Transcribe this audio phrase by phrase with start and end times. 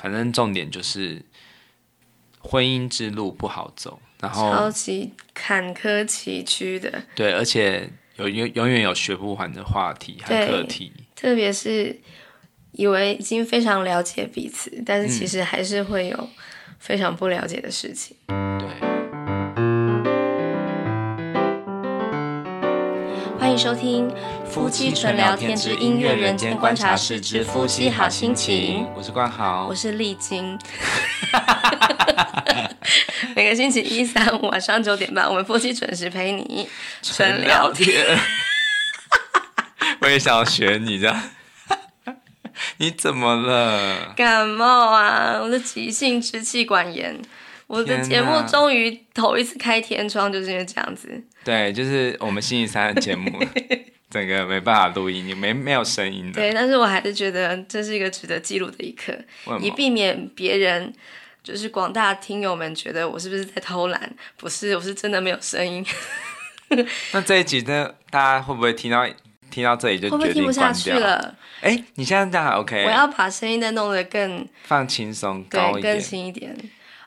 [0.00, 1.20] 反正重点就是
[2.38, 7.02] 婚姻之路不好走，然后超级坎坷崎岖的。
[7.14, 12.00] 对，而且有永永远有学不完的话题和课题，特别是
[12.72, 16.28] 以为已经非常了解彼此，但是其实还是会有
[16.78, 18.16] 非常不了解的事情。
[18.28, 18.49] 嗯、
[23.50, 24.08] 欢迎收听
[24.46, 28.84] 《夫妻纯聊天之音乐人间观察室之夫妻好心情》。
[28.94, 30.56] 我是冠豪，我是丽晶。
[33.34, 36.68] 每个星期一、三、五晚上九点半，我们夫妻准时陪你
[37.02, 38.16] 纯聊天。
[40.00, 41.20] 我也想要学你这样。
[42.76, 44.12] 你怎么了？
[44.14, 45.40] 感冒啊！
[45.42, 47.20] 我的急性支气管炎。
[47.70, 51.08] 我的节目终于头一次开天窗，就是因为这样子。
[51.44, 53.30] 对，就是我们星期三的节目，
[54.10, 56.40] 整个没办法录音，你没没有声音的。
[56.40, 59.16] 对，但是我还是觉得这是一个值得记录的一刻，
[59.60, 60.92] 以避免别人
[61.44, 64.12] 就是广大听友们觉得我是不是在偷懒？
[64.36, 65.86] 不是，我是真的没有声音。
[67.12, 69.06] 那这一集呢，大家会不会听到
[69.48, 70.24] 听到这里就决定关掉？
[70.24, 71.36] 会不会听不下去了？
[71.60, 72.84] 哎，你现在这样还 OK？
[72.84, 76.56] 我要把声音再弄得更放轻松，高一点，更轻一点。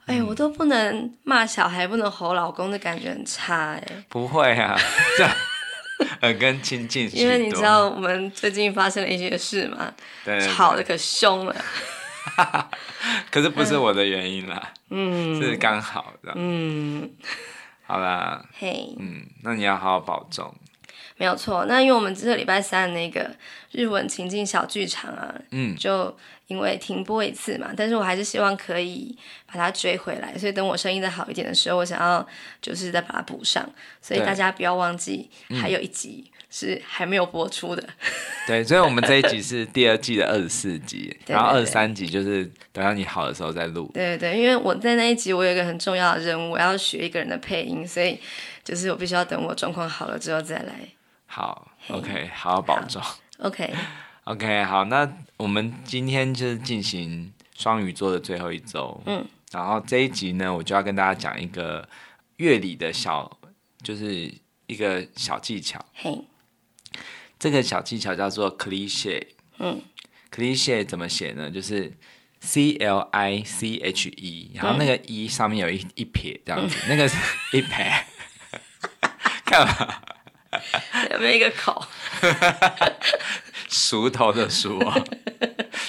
[0.06, 3.84] 哎，我都不能骂小孩，不能吼老公的感觉很差哎。
[4.10, 4.78] 不会啊，
[5.18, 5.34] 这样
[6.22, 7.10] 耳根清净。
[7.12, 9.94] 因为你知道我们最近发生了一些事嘛，
[10.26, 11.56] 对，对，对，吵得可凶了。
[13.30, 16.32] 可是不是我的原因啦，嗯，是刚好的。
[16.36, 17.10] 嗯，
[17.86, 20.54] 好啦，嘿，嗯，那你要好好保重。
[21.18, 23.30] 没有错，那因为我们这个礼拜三的那个
[23.72, 26.16] 日文情境小剧场啊，嗯，就
[26.48, 29.16] 因为停播一次嘛，但是我还是希望可以
[29.48, 32.26] 把它追回来，所以等我声音再好一点的时候，我想要
[32.62, 33.68] 就是再把它补上，
[34.02, 35.30] 所以大家不要忘记
[35.62, 37.84] 还有一集是还没有播出的。
[38.46, 43.90] 对，所以我们这一集是第二季的二十四集，然后二十三集就是等到你好的时候再录。
[43.94, 48.20] 对对对，因为我在那一集我有一个很重要的任务，我要学一个人的配音，所以
[48.64, 50.74] 就是我必须要等我状况好了之后再来。
[51.26, 53.02] 好，OK，好好保重。
[53.40, 59.02] OK，OK，好，那我们今天就是进行双鱼座的最后一周。
[59.06, 61.88] 嗯，然后这一集呢，我就要跟大家讲一个
[62.38, 63.40] 乐理的小，
[63.82, 64.32] 就是
[64.68, 65.84] 一个小技巧。
[65.96, 66.24] 嘿，
[67.40, 69.28] 这个小技巧叫做 cliche。
[69.58, 69.82] 嗯
[70.32, 71.50] ，cliche 怎么写呢？
[71.50, 71.92] 就是
[72.40, 77.18] C L I C H E，然后那个 E 上面有一一撇这样子，嗯、那个是
[77.58, 77.92] 一撇。
[79.54, 80.02] 干嘛？
[81.12, 81.86] 有没有一个口？
[83.70, 85.00] 熟头的熟啊，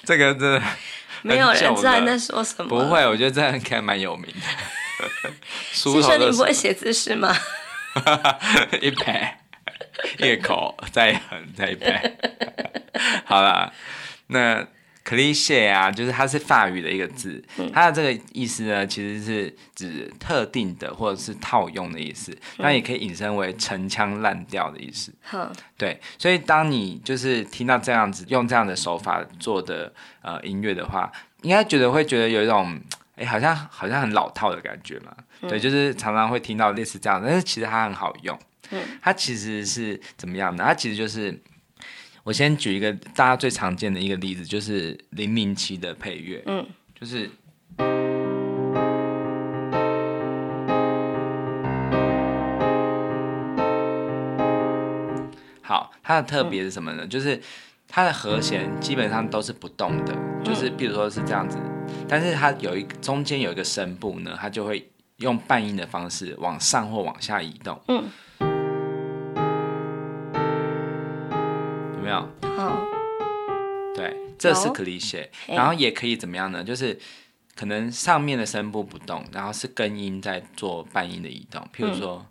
[0.04, 0.62] 这个真的
[1.22, 2.68] 没有人知道你在说什么。
[2.68, 5.30] 不会，我觉得这样应该蛮有名的。
[5.72, 7.34] 其实你不会写字是吗？
[8.82, 9.40] 一排，
[10.18, 12.12] 一个口，再一横，再一排。
[13.24, 13.72] 好了，
[14.28, 14.66] 那。
[15.04, 25.12] Cliché 啊，就是它是法语的一个字，嗯、它的这个意思呢，其实是指特定的或者是套用的意思，那、嗯、也可以引申为陈腔滥调的意思。
[25.34, 29.92] 嗯、对，所以当你就是听到这样子用这样的手法做的
[30.22, 32.80] 呃音乐的话，应该觉得会觉得有一种
[33.16, 35.14] 哎，好像好像很老套的感觉嘛。
[35.42, 38.38] 嗯、对，就是常常会听到类似这样，但是其实它很好用。
[38.70, 40.64] 嗯，它其实是怎么样的？
[40.64, 41.38] 它其实就是。
[42.26, 46.66] 我先举一个大家最常见的一个例子，就是零零七的配乐，嗯，
[46.98, 47.28] 就是，
[55.60, 57.06] 好，它的特别是什么呢？
[57.06, 57.38] 就是
[57.86, 61.58] 它的和弦基本上都是不动的，就是比如说是这样子，
[62.08, 68.04] 但是它有一中间有一个声部呢，它就会用半音的方式往上或往下移动，嗯。
[72.04, 72.86] 没有，好，
[73.94, 76.62] 对，这是 cliché，然后也可以怎么样呢？
[76.62, 76.98] 就是
[77.56, 82.26] 可能上面的声部不动，然后是根音在做半音的移动，譬如说，嗯，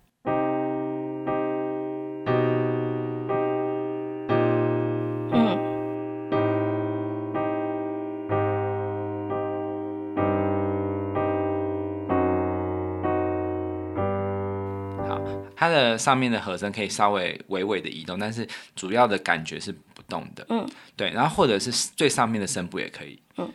[15.64, 18.46] 它的上面的和声可以稍微微微的移动，但是
[18.76, 20.44] 主要的感觉是不动的。
[20.50, 23.18] 嗯，对，然后或者是最上面的声部也可以。
[23.38, 23.50] 嗯，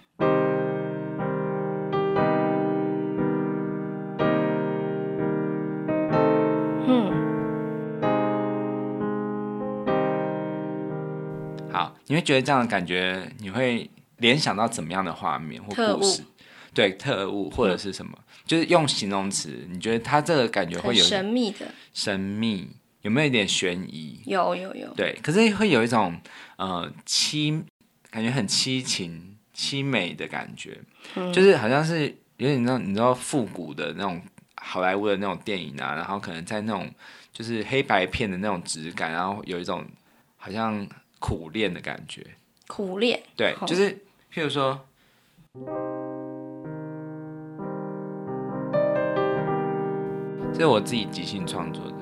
[6.87, 7.11] 嗯，
[11.71, 16.23] 好，你会觉得这样的感觉，你会联想到怎么样的画面或故事？
[16.73, 22.67] 对，特务或者是什么，嗯、就是用形容词，你觉得它这个感觉会有神秘的神秘，
[23.01, 24.21] 有没有一点悬疑？
[24.25, 24.93] 有有有。
[24.95, 26.19] 对，可是会有一种
[26.57, 27.63] 呃凄，
[28.11, 30.79] 感觉很凄情凄美的感觉，
[31.15, 32.07] 嗯、就是好像是
[32.37, 34.21] 有点那种你知道复古的那种
[34.55, 36.89] 好莱坞的那种电影啊，然后可能在那种
[37.33, 39.85] 就是黑白片的那种质感，然后有一种
[40.37, 40.87] 好像
[41.19, 42.25] 苦恋的感觉。
[42.67, 43.91] 苦恋，对，哦、就是
[44.33, 44.85] 譬如说，
[50.51, 51.93] 这是我自己即兴创作的。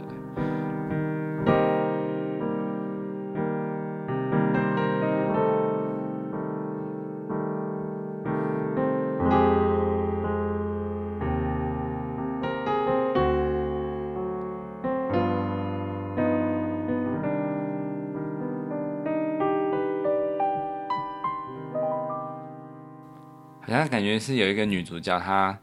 [23.59, 25.59] 好像感觉是有一个女主角，她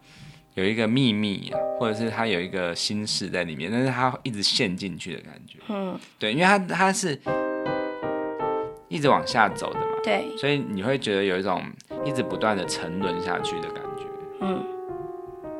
[0.52, 5.58] 有一个秘密，或者是他有一个心事在里面，但是他一直陷进去的感觉。
[5.68, 7.18] 嗯，对，因为他他是
[8.88, 11.62] 一直往下走的嘛，对，所以你会觉得有一种
[12.04, 14.04] 一直不断的沉沦下去的感觉。
[14.40, 14.64] 嗯，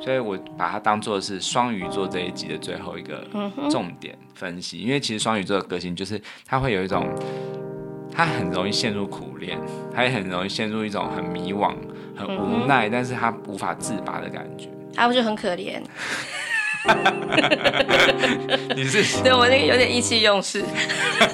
[0.00, 3.26] 所以我把它当做是双鱼座这一集的最后一个
[3.70, 7.08] 重点分析，因为其实双鱼座的个性就是他会有一种，
[8.12, 9.58] 他很容易陷入苦恋，
[9.92, 11.74] 他也很容易陷入一种很迷惘。
[12.16, 15.82] 很无奈，嗯、但是他无法自拔的感觉，他不就很可怜？
[18.76, 20.64] 你是 对我那个有点意气用事。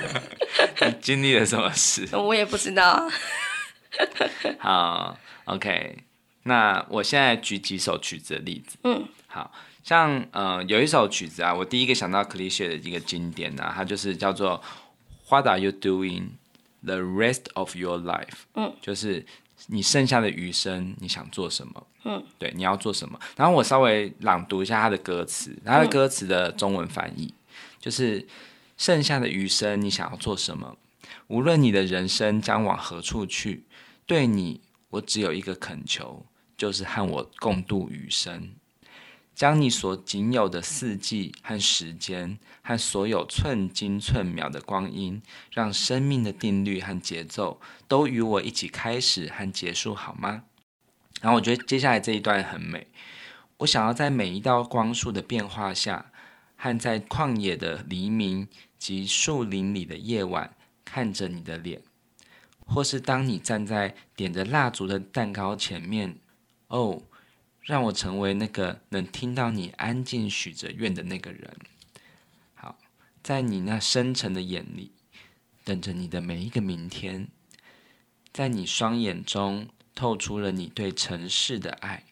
[0.86, 2.08] 你经历了什么事？
[2.16, 3.08] 我也不知道。
[4.58, 5.98] 好，OK，
[6.44, 8.78] 那我现在举几首曲子的例子。
[8.84, 9.50] 嗯，好
[9.82, 14.62] 像呃有一首曲子啊，我第一个想到 Cliche 的一个经典啊，它就是叫做
[15.28, 16.28] What are you doing
[16.82, 18.44] the rest of your life？
[18.54, 19.26] 嗯，就是。
[19.66, 21.86] 你剩下的余生，你想做什么？
[22.04, 23.18] 嗯，对，你要做什么？
[23.36, 27.34] 然后我稍微朗读一下他的歌词，他的歌词的中文翻译、
[27.78, 28.26] 就是：
[28.76, 30.76] 剩下的余生，你想要做什么？
[31.26, 33.64] 无论你的人生将往何处去，
[34.06, 34.60] 对你，
[34.90, 36.24] 我只有一个恳求，
[36.56, 38.52] 就是和我共度余生。
[39.34, 50.42] 将你所仅有的四季和时间，和所有寸金寸秒的光阴，让生命的定律和节奏都与我一起开始和结束，好吗？
[51.20, 52.86] 然后我觉得接下来这一段很美。
[53.58, 56.10] 我想要在每一道光束的变化下，
[56.56, 61.82] 和在旷野的黎明及树林里的夜晚，看着你的脸，
[62.66, 66.16] 或是当你站在点着蜡烛的蛋糕前面，
[66.68, 67.02] 哦。
[67.62, 71.54] 让我成为那个能听到你安静许着愿的那个人。
[72.54, 72.78] 好，
[73.22, 74.90] 在你那深沉的眼里，
[75.62, 77.28] 等着你的每一个明天。
[78.32, 79.68] 在你双眼中
[80.00, 82.04] 透出了你对城市的爱。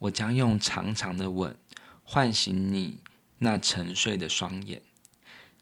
[0.00, 1.56] 我将用长长的吻
[2.02, 2.98] 唤醒你
[3.38, 4.82] 那沉睡的双眼，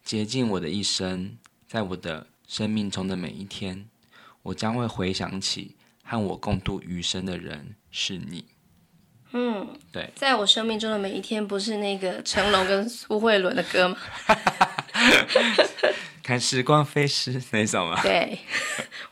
[0.03, 1.37] 竭尽我的一生，
[1.69, 3.87] 在我的生命中的每一天，
[4.45, 5.77] 我将会回想起。
[6.09, 8.47] 和我共度余生的人是你。
[9.33, 13.99] 嗯，对，在我生命中的每一天，不是那个成龙跟苏慧伦的歌吗？
[16.27, 18.03] 看时光飞逝 那首吗？
[18.03, 18.37] 对，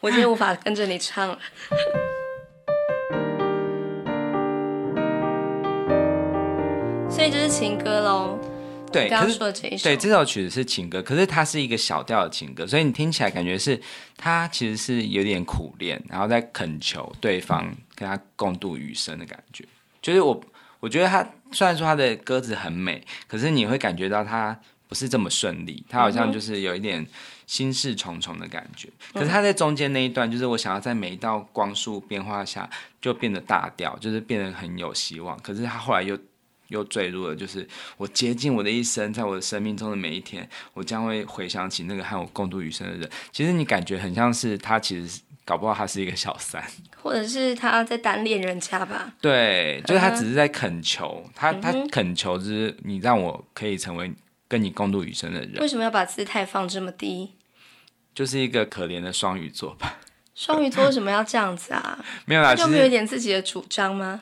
[0.01, 1.39] 我今天无法跟着你唱了。
[7.09, 8.37] 所以这是情歌喽。
[8.91, 13.81] 对，刚刚说的这一首，对，这首曲子是情歌，可是它是一个小调的情歌，所以你听起来感觉是
[14.17, 19.65] 它其实是有点苦恋，然后在恳求对方跟他共度余生的感觉。
[20.03, 20.43] 就是我
[20.81, 27.07] 我觉得他虽然说他的歌词很美，可是你会感觉到他不是这么顺利，他好像就是有一点
[27.47, 28.89] 心事重重的感觉。
[29.13, 32.69] 可是他在中间那一段，就是我想要在每一道光束变化下
[33.01, 35.39] 就变得大调，就是变得很有希望。
[35.41, 36.19] 可是他后来又。
[36.69, 43.09] 又坠入了，就是我竭尽我的一生，在我的生命中的每一天，我将会回想起那个和我共度余生的人。
[43.31, 46.65] 其实你感觉很像是他，其实搞不好他是一个小三，
[47.03, 49.13] 或者是他在单恋人家吧？
[49.21, 54.11] 对，就是他只是在恳求，嗯、他他恳求就是你让我可以成为
[54.49, 55.55] 跟你共度余生的人。
[55.61, 57.33] 为什么要把姿态放这么低？
[58.15, 59.99] 就是一个可怜的双鱼座吧。
[60.35, 62.05] 双鱼座为什么要这样子啊？
[62.27, 64.21] 没有啦，就没有一点自己的主张吗？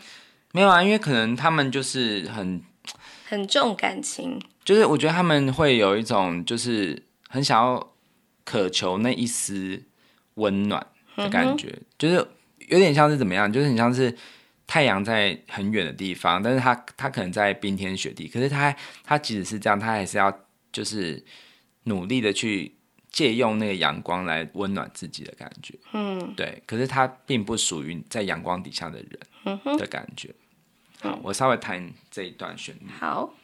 [0.52, 2.62] 没有啊，因为可能他们就是很
[3.26, 7.94] 很重感情，就是我觉得他们会有一种就是很想要
[8.44, 9.82] 渴求那一丝
[10.34, 10.86] 温暖
[11.16, 12.16] 的感觉，嗯、就是
[12.68, 14.14] 有点像是怎么样，就是很像是
[14.72, 18.74] 太阳在很远的地方，但是他他可能在冰天雪地，可是他
[19.04, 20.34] 他即使是这样，他还是要
[20.72, 21.22] 就是
[21.82, 22.74] 努力的去
[23.10, 30.34] 借用那个阳光来温暖自己的感觉，嗯，对，可是他并不属于在阳光底下的人的感觉。
[31.02, 32.86] 嗯好，我稍微弹这一段旋律。
[32.98, 33.34] 好。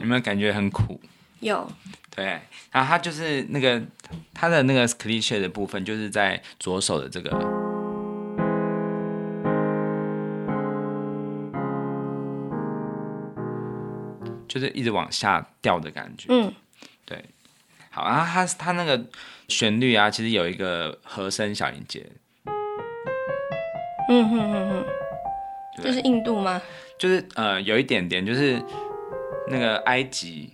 [0.00, 1.00] 有没有感觉很苦？
[1.40, 1.70] 有。
[2.14, 2.24] 对，
[2.72, 3.80] 然后它就是那个
[4.34, 7.30] 它的那个 cliche 的部分，就是在左手的这个，
[14.48, 16.26] 就是一直往下掉的感觉。
[16.30, 16.52] 嗯，
[17.04, 17.24] 对。
[17.90, 19.00] 好，然后它它那个
[19.48, 22.04] 旋律啊，其实有一个和声小音节。
[24.08, 24.84] 嗯哼哼哼，
[25.82, 26.60] 这是印度吗？
[26.98, 28.60] 就是呃，有一点点，就是
[29.50, 30.52] 那个埃及。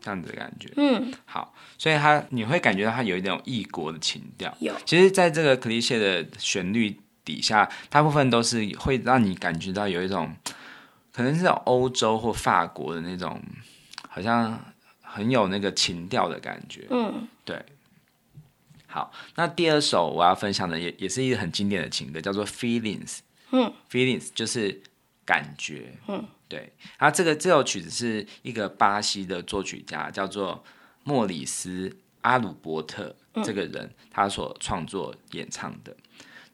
[0.00, 4.56] 这样子的感觉，嗯，好，所以它你会感觉到它有一种异国的情调。
[4.60, 10.32] 有，其实，在这个 cliché 的旋律底下，大部分都是会让你感觉到有一种，
[11.12, 13.42] 可能是欧洲或法国的那种，
[14.08, 14.56] 好像
[15.02, 16.86] 很有那个情调的感觉。
[16.90, 17.60] 嗯，对。
[18.86, 23.18] 好，那第二首我要分享的也也是一个很经典的情歌，叫做 Feelings。
[23.50, 24.82] 嗯，Feelings 就是
[25.24, 25.92] 感觉。
[26.08, 26.26] 嗯。
[26.48, 30.64] 对，然后这个这首曲子是一个巴西的作曲家，叫做
[31.02, 35.96] 莫里斯阿鲁伯特这个人，他所创作演唱的。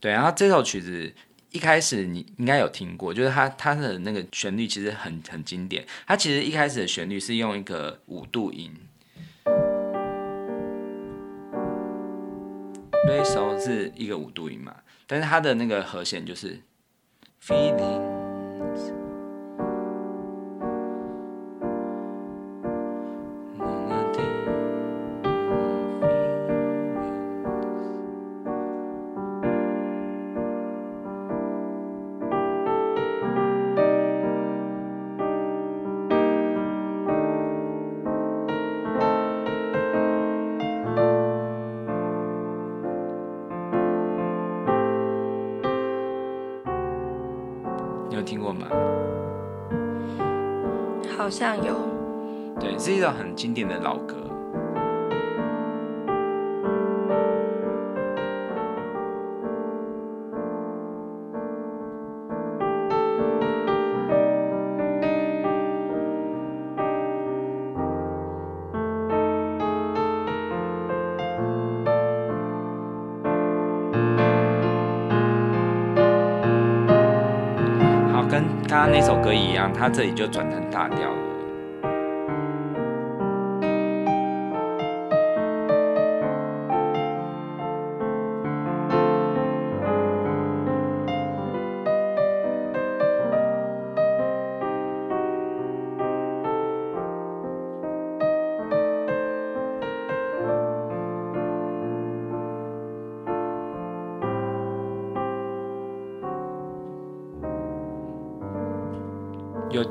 [0.01, 1.13] 对，然后这首曲子
[1.51, 5.87] 一开始你应该有听过，就是它它的那个旋律其实很很经典。
[6.07, 8.75] 它其实一开始的旋律是用一个五度音，
[13.07, 14.75] 对手是一个五度音嘛，
[15.07, 16.63] 但是它的那个和弦就是
[17.43, 18.22] feeling。
[53.43, 54.15] 经典的老歌。
[78.13, 81.22] 好，跟刚刚那首歌一样，它这里就转成大调。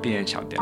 [0.01, 0.60] 变成小调，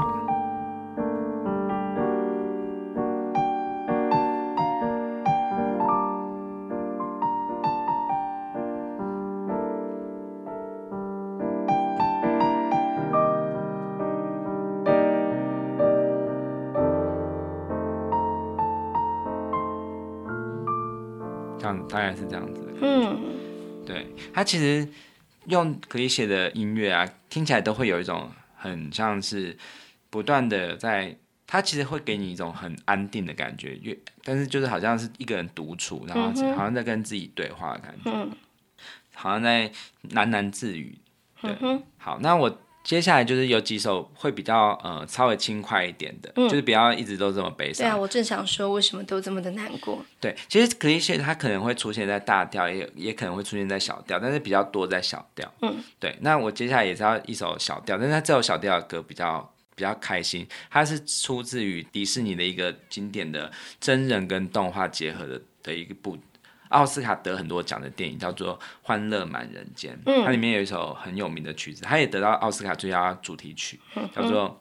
[21.57, 22.73] 这样大概是这样子的。
[22.81, 23.17] 嗯，
[23.85, 24.85] 对，他其实
[25.45, 28.29] 用 cliché 的音乐啊，听起来都会有一种。
[28.59, 29.57] 很像是
[30.09, 31.15] 不断的在，
[31.47, 38.29] 他其实会给你一种很安定的感觉，越但是就是好像是一个人独处，然后好像在跟自己对话的感觉，嗯、
[39.15, 39.69] 好像在
[40.09, 40.97] 喃喃自语。
[41.41, 41.55] 对，
[41.97, 42.59] 好，那我
[42.89, 47.85] 接下来就是有几首会比较呃稍微轻快一点的，嗯、就是不要一直都这么悲伤。
[47.85, 50.03] 对啊，我正想说为什么都这么的难过。
[50.19, 55.53] 对，其实 cliché 它可能会出现在大调，也也可能会出现在小调，但是比较多在小调。
[55.61, 56.17] 嗯，对。
[56.21, 66.17] 那我接下来也是要一首小调，但是它这首小调的歌比较比较开心，它是出自于迪士尼的一个经典的真人跟动画结合的的一部
[66.69, 69.93] 奥斯卡得很多奖的电影，叫做《欢乐满人间》。
[70.07, 73.79] 嗯，它里面有一首很有名的曲子，它也得到奥斯卡最佳主题曲，
[74.15, 74.59] 叫做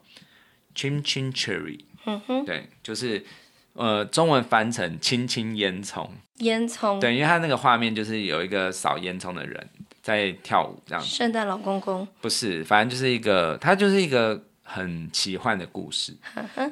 [0.79, 1.77] 《Chim Chim Cherry》。
[2.05, 3.25] 嗯哼，对，就是。
[3.73, 9.69] 呃，中文翻成“青青烟囱”，烟囱，对，因为他那个画面就是有一个扫烟囱的人
[10.01, 11.07] 在跳舞，这样子。
[11.07, 12.05] 圣诞老公公？
[12.19, 16.13] 不是，反正就是一个，它就是一个很奇幻的故事。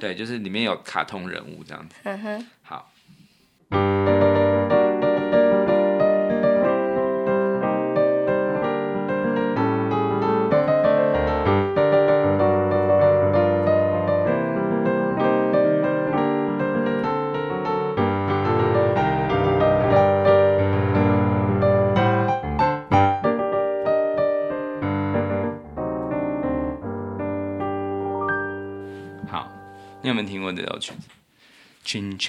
[0.01, 1.95] 对，就是里面有卡通人物这样子。
[2.03, 2.91] 呵呵好。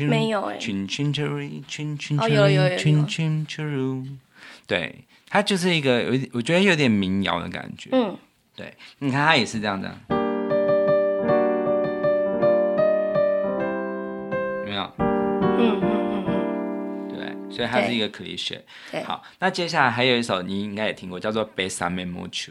[0.08, 0.56] 没有哎。
[2.18, 4.04] 哦，有有有有。
[4.66, 7.90] 对，它就是一个有，我觉得有点民谣的感觉。
[7.92, 8.16] 嗯，
[8.54, 9.88] 对，你看它也是这样的，
[14.64, 14.92] 有没有？
[14.98, 17.08] 嗯嗯嗯嗯。
[17.08, 17.18] 对，
[17.56, 18.60] 所以它是一个 cliché。
[18.92, 19.02] 对。
[19.02, 22.50] 好，那接下来还有一首你应该也听过，叫做《Besame Mucho》。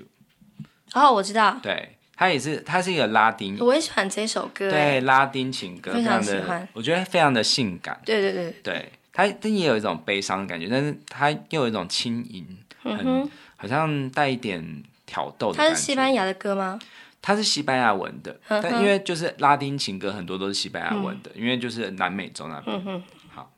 [0.93, 1.60] 哦，我知道。
[1.62, 1.98] 对。
[2.17, 15.58] 它也是，它是一个拉丁，我也喜欢这首歌，对，拉丁情歌，非常喜欢，我觉得非常的性感，对对对，对，它它也有一种悲伤的感觉，但是它又有一种轻盈，很、嗯、好像带一点挑逗的。
[15.58, 16.80] 它是西班牙的歌吗？
[17.21, 22.75] 它是西班牙文的，嗯、但因为就是拉丁情歌很多都是西班牙文的，嗯、因为就是南美洲那边。
[22.75, 23.51] 嗯哼，好。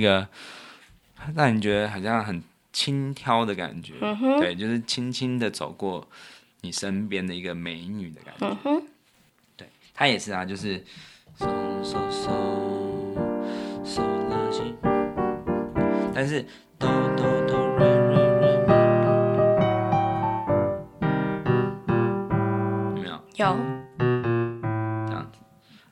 [0.00, 0.26] 一个
[1.34, 6.08] 让你觉得好像很轻佻的感觉，嗯、对，就是轻轻的走过
[6.62, 8.82] 你身边的一个美女的感觉，
[9.58, 10.82] 对，她也是啊，就是，
[16.14, 16.42] 但是
[16.78, 18.42] 哆哆哆瑞瑞瑞，
[22.96, 23.14] 有没有？
[23.36, 23.58] 有，
[25.06, 25.38] 这样子，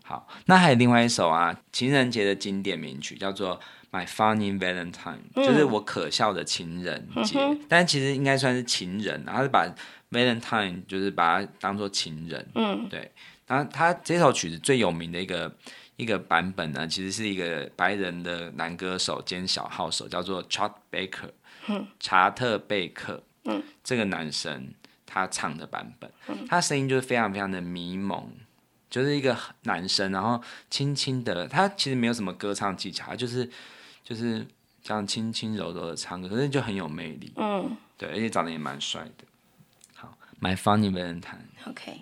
[0.02, 1.60] 好，那还有另外一首啊。
[1.70, 3.56] 情人节的经典名曲叫做
[3.90, 4.92] 《My Funny Valentine》，
[5.34, 7.38] 嗯、就是我可笑的情人节。
[7.38, 9.66] 嗯、但其实应该算是情人，然后是把
[10.10, 12.46] Valentine 就是把它当做情人。
[12.54, 13.10] 嗯，对。
[13.46, 15.50] 然后他这首曲子最有名的一个
[15.96, 21.30] 一个版本呢，其实是一个白人的男歌手兼小号手，叫做 Chet Baker，
[21.68, 23.22] 嗯、查特贝克。
[23.44, 24.68] 嗯，这个男生
[25.06, 28.30] 他唱的版本，嗯、他声音就是非常非常的迷蒙。
[28.90, 33.46] 就是一个男生，然后轻轻的，他其实没有什么歌唱技巧，就是
[34.08, 34.46] 就是
[34.82, 37.30] 这样轻轻柔柔的唱歌，可是就很有魅力。
[37.36, 39.24] 嗯，对，而且长得也蛮帅的。
[39.92, 41.44] 好，My Funny Valentine。
[41.66, 42.00] OK。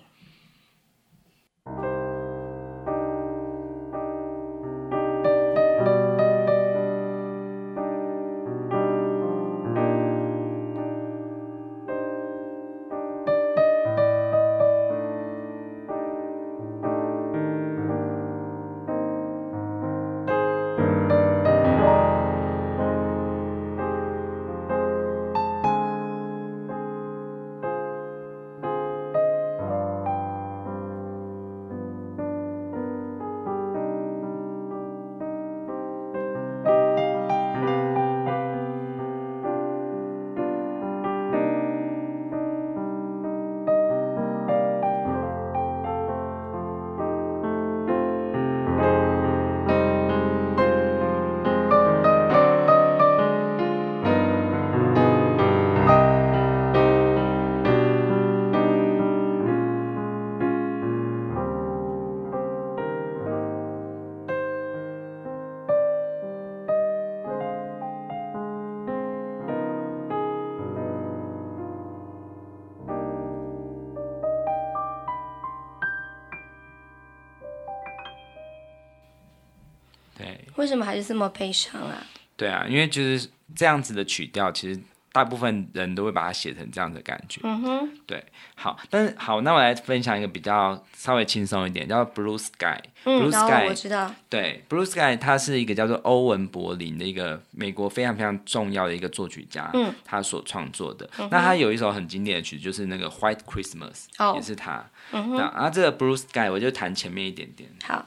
[80.56, 82.06] 为什么还是这么悲伤啊？
[82.36, 84.78] 对啊，因为就是这样子的曲调，其实
[85.12, 87.40] 大部分人都会把它写成这样的感觉。
[87.44, 88.22] 嗯哼，对。
[88.54, 92.78] 好，但是好，那我来分享一个比较稍微轻松一点，叫 Blue Sky。
[93.04, 94.14] 嗯，Blue Sky，我知道。
[94.28, 101.08] 对，Blue Sky，它是一个叫做欧文柏林的一个美国非常非常重要的一个作曲家，嗯，他所创作的。
[101.18, 104.84] 嗯、那他有一首很经典的曲子，就是那个 White Christmas，哦，也是他。
[105.12, 107.70] 嗯哼，然后这个 Blue Sky，我就弹前面一点点。
[107.84, 108.04] 好。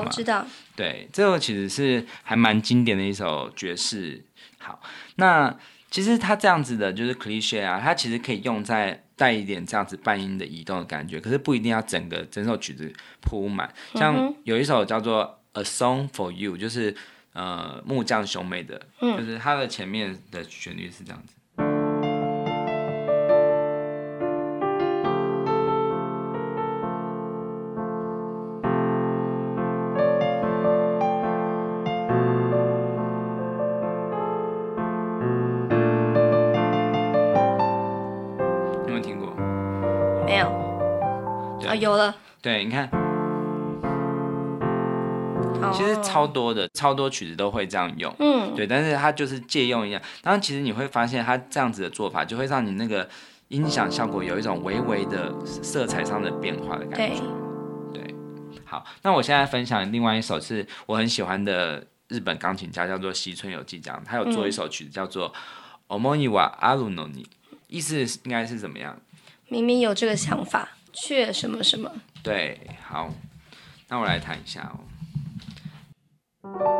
[0.00, 0.04] 这首吗？
[0.04, 0.46] 有知道。
[0.76, 4.24] 对，这首其实是还蛮经典的一首爵士。
[4.58, 4.80] 好，
[5.16, 5.56] 那
[5.90, 13.72] 其实它这样子的，就是 cliche 啊，它其实可以用在带一点这样子半音的移动的感觉，可是不一定要整个整首曲子铺满。
[13.94, 16.94] 像有一首叫做《A Song for You》，就是
[17.32, 21.34] 呃木匠兄妹的，就是它的前面的旋律是这样子。
[41.79, 42.89] 有了，对，你看，
[45.73, 53.07] 其实超多的，超多曲子都会这样用，嗯，对，但是它就是借用一样，然后其实你会发现，它这样子的做法就会让你那个
[53.49, 57.21] 音响效果有一种微微的色彩上的变化的感觉，
[57.93, 58.15] 对，对，
[58.63, 65.33] 好，那我现在分享另外一首是我很喜欢的日本钢琴家，叫做西村由纪江，他有做一首曲子叫做《
[65.99, 67.23] 思いはあるのに》，
[67.67, 68.95] 意思应该是怎么样？
[69.49, 70.69] 明明有这个想法。
[70.92, 71.90] 却什么什么？
[72.22, 73.12] 对，好，
[73.88, 74.72] 那我来谈一下
[76.42, 76.79] 哦。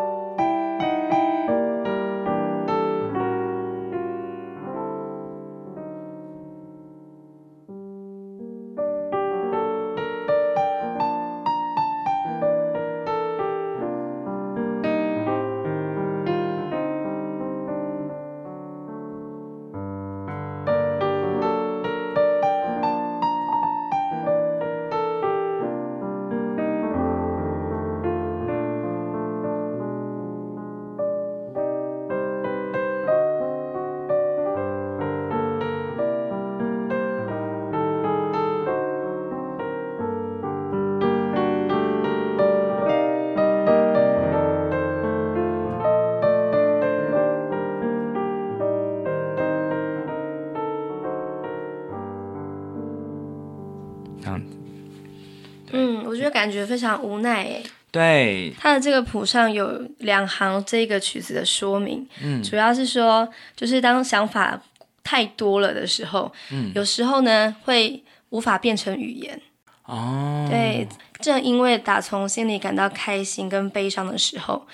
[56.31, 64.61] 感觉非常无奈哎，对，他的这个谱上有两行这个曲子的说明，嗯，主要是说，就是当想法
[65.03, 69.41] 太多了的时候，嗯，有时候呢会无法变成语言，
[69.85, 70.87] 哦，对，
[71.21, 74.67] 正因为打从心里感到开心跟悲伤的时候，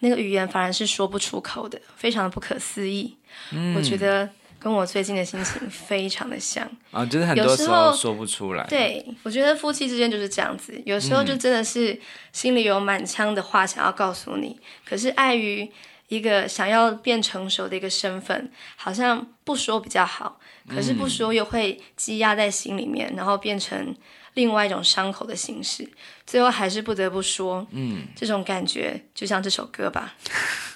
[0.00, 3.16] 那个语言反而是说不出口的，非常的不可思议，
[3.52, 4.28] 嗯，我觉得。
[4.64, 8.66] 跟我最近的心情非常的像 啊，就是很多时候说不出来。
[8.66, 12.00] 对，我觉得夫妻之间就是这样子，有时候就真的是
[12.32, 15.70] 心里有满腔的话想要告诉你，嗯、可是碍于
[16.08, 23.94] 一个想要变成熟的一个身份，好像不说比较好，可是不说又会积压在心里面，然后变成
[24.32, 25.86] 另外一种伤口的形式，
[26.26, 30.14] 最后还是不得不说，嗯，这种感觉就像这首歌吧。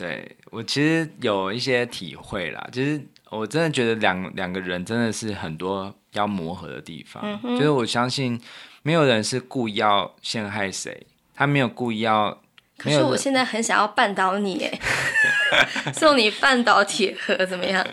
[0.00, 8.40] 对，我其实有一些体会啦，就是我真的觉得两两个人真的是很多要磨合的地方，嗯、就是我相信
[8.82, 12.40] 没有人是故意要陷害谁，他没有故意要。
[12.78, 14.80] 可是我现在很想要绊倒你，哎，
[15.92, 17.86] 送你绊倒铁盒怎么样？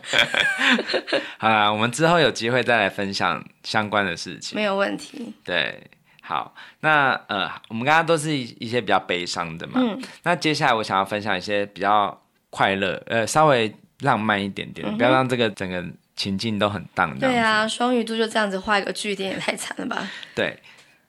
[1.38, 5.34] 好啦，我们之后有机会再来分享相关的事情，没有问题。
[5.44, 5.92] 对。
[6.28, 15.82] 好，那呃，我们刚刚都是一一些比较悲伤的嘛，嗯，那接下来我想要分享一些比较快乐，呃，稍微浪漫一点点，嗯、不要让这个整个
[16.18, 17.18] 情境都很荡。
[17.18, 20.06] 对啊，双鱼座就这样子画一个句点也太惨了吧？
[20.36, 20.60] 对，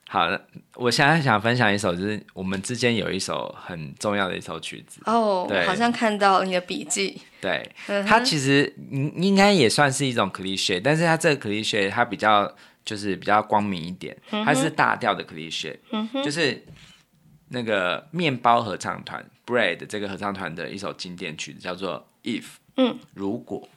[0.07, 0.41] 好了，
[0.75, 12.49] 我现在想分享一首，就是我们之间有一首很重要的一首曲子哦，对，好像看到你的笔记，对，嗯、它其实应应该也算是一种 cliché，但是它这个 cliché 它比较。
[12.89, 15.77] 就是比较光明一点，它是大调的 Cliche，
[16.23, 16.65] 就是
[17.49, 22.45] 那个面包合唱团 Bread 这个合唱团的一首经典曲子，叫做 If，
[22.77, 23.69] 嗯，如果。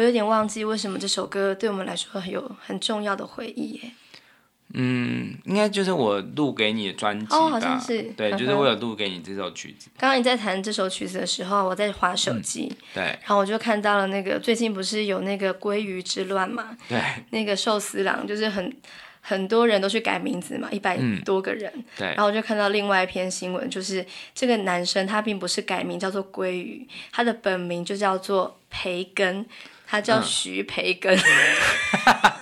[0.00, 3.80] 我有点忘记为什么这首歌对我们来说很有很重要的回忆耶。
[4.72, 7.36] 嗯，应该就是我录给你的专辑吧？
[7.36, 8.00] 哦，好像是。
[8.16, 9.90] 对，就是我有录给你这首曲子。
[9.98, 12.66] 刚刚你在弹这首曲子的时候，我在划手机。
[12.70, 13.02] 嗯，对。
[13.02, 16.78] 然后我就看到了那个最近不是有那个鲑鱼之乱嘛？
[16.88, 16.98] 对。
[17.28, 18.74] 那个寿司郎就是很
[19.20, 21.70] 很多人都去改名字嘛，一百多个人。
[21.74, 22.06] 嗯，对。
[22.06, 29.44] 然后我就看到另外一篇新闻，就是这个男生他并不是改名叫做鲑鱼，他的本名就叫做培根，
[29.90, 31.16] 他叫徐培根。
[31.16, 31.22] 嗯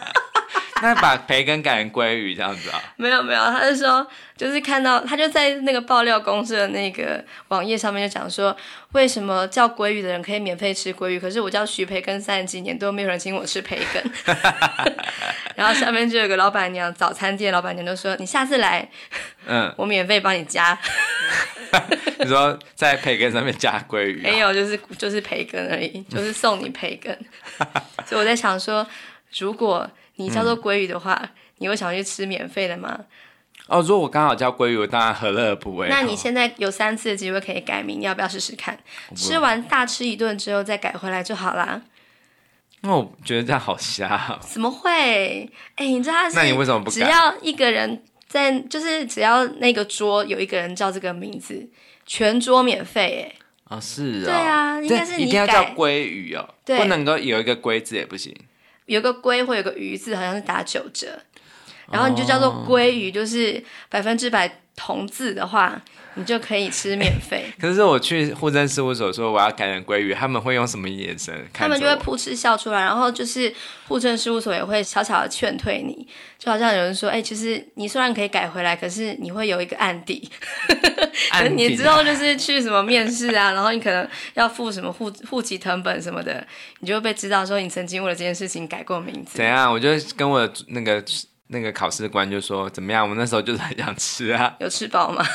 [0.80, 2.80] 那把培根改成鲑鱼这样子啊？
[2.94, 4.06] 没有没有，他就说，
[4.36, 8.56] 就是看到他就在那个爆料公司的那个网页上面就讲说，
[8.92, 14.12] 为什么叫鲑鱼的人可以免费吃鲑鱼，可是我叫徐培根三十几年都没有人请我吃培根。
[15.56, 18.88] 然后下面就有个老板娘，早餐店老板娘就说，你下次来，
[19.48, 20.78] 嗯，我免费帮你加。
[22.20, 24.20] 你说在培根上面加鲑鱼？
[24.22, 27.16] 没有，就是就是培根而已， 就是送你培根。
[28.06, 28.86] 所以我在想说，
[29.38, 29.88] 如果。
[30.20, 31.28] 你叫做鲑鱼的话，嗯、
[31.58, 32.98] 你会想去吃免费的吗？
[33.68, 35.86] 哦，如果我刚好叫鲑鱼，我当然何乐而不为。
[35.88, 38.76] 那你现在有三次的机会可以改名，你要不要试试看？
[39.14, 41.80] 吃完大吃一顿之后再改回来就好啦。
[42.80, 44.36] 那我觉得这样好瞎。
[44.40, 45.48] 怎么会？
[45.76, 46.34] 哎，你知道他是？
[46.34, 46.94] 那你为什么不改？
[46.94, 51.68] 只要一个人在，就是只要那个桌有一个人叫这个名字，
[52.04, 53.34] 全桌免费。
[53.68, 54.24] 哎，啊，是啊。
[54.24, 58.34] 对啊，应该是你一定要叫鲑鱼哦，对，不能够有一个龟字也不行。
[58.86, 61.20] 有个龟或有个鱼字，好像是打九折，
[61.90, 65.82] 然后你就叫做鲑鱼，就是百分之百同字的话，
[66.14, 67.44] 你就可以吃免费。
[67.60, 71.34] 可是我去户政事务所说我要改成鲑鱼，他们会用什么眼神？
[71.52, 73.52] 他们就会噗嗤笑出来，然后就是
[73.88, 76.06] 户政事务所也会悄悄的劝退你，
[76.38, 80.28] 就好像有人说：“哎、欸，其实你虽然可以改回来，可是你会有一个案底。
[81.54, 86.46] ”你之后就是去什么面试啊，然后你可能要付什么户户籍成本什么的，
[86.80, 89.36] 你就会被知道说你曾经为了这件事情改过名字。
[89.36, 89.70] 怎样？
[89.70, 91.02] 我就跟我那个
[91.48, 93.08] 那个考试官就说怎么样？
[93.08, 94.54] 我那时候就是很想吃啊。
[94.60, 95.24] 有吃饱吗？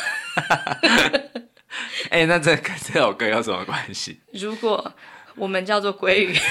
[2.10, 4.19] 哎、欸，那这跟这首歌有什么关系？
[4.34, 4.93] 如果
[5.36, 6.38] 我们叫做鲑鱼，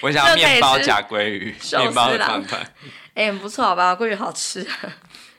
[0.00, 2.60] 我想要面包夹鲑鱼，面包的团团。
[3.14, 4.64] 哎、欸，不错，好吧，鲑鱼好吃。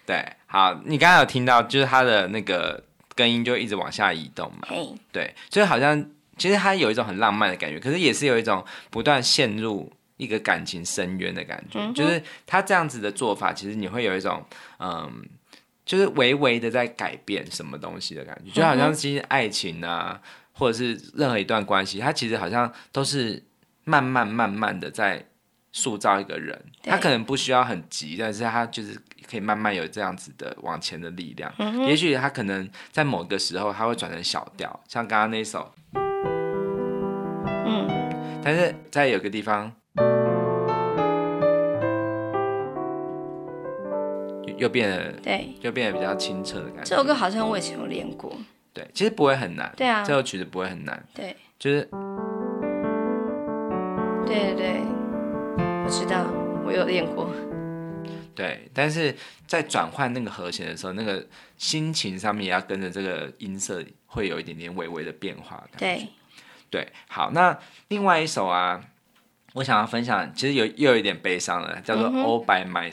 [0.05, 2.83] 对，好，你刚刚有听到，就是它的那个
[3.15, 4.67] 根音就一直往下移动嘛。
[5.13, 6.05] 对，就好像
[6.37, 11.79] 其实它有一种很浪漫的感觉，可是也是有一种不断陷入一个感情深渊的感觉。
[11.79, 11.95] Mm -hmm.
[11.95, 14.43] 就是他这样子的做法，其实你会有一种
[14.79, 15.23] 嗯，
[15.85, 20.21] 就是微微的在改变什么东西的感觉，就好像其实爱情啊，
[20.53, 23.43] 或者是任何一段关系，它其实好像都是
[23.83, 25.25] 慢慢慢慢的在
[25.71, 26.65] 塑造一个人。
[26.83, 28.99] 他可能不需要很急，但是他就是。
[29.27, 35.73] 可以慢慢有这样子的往前的力量，嗯、也许他可能在某个时候他会转成小调，像刚刚那首，
[37.65, 37.89] 嗯，
[38.43, 39.73] 但是在有个地方，
[44.55, 46.83] 又，又变得对，又变得比较清澈的感觉。
[46.83, 48.35] 这首歌好像我以前有练过，
[48.73, 51.89] 对，其实不会很难，对啊，这首曲子不会很难，对，就是，
[54.25, 54.81] 对对对，
[55.57, 56.25] 我知道，
[56.65, 57.29] 我有练过。
[58.35, 59.15] 对，但是
[59.47, 65.63] 在转换那个和弦的时候，那个心情上面也要跟着这个音色，会有一点点微微的变化。
[65.77, 66.09] 对，
[66.69, 68.83] 对，好，那另外一首啊，
[69.55, 72.91] 我想要分享，其实有又有一点悲伤了，叫做《All by Myself》，